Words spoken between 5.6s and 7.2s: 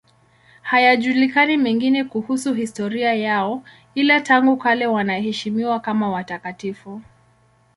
kama watakatifu.